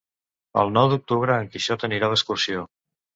El 0.61 0.71
nou 0.77 0.87
d'octubre 0.93 1.35
en 1.43 1.51
Quixot 1.57 1.85
anirà 1.89 2.09
d'excursió. 2.15 2.65